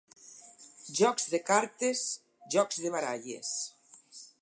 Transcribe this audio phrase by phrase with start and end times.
[0.99, 2.03] Jocs de cartes,
[2.57, 3.57] jocs de baralles.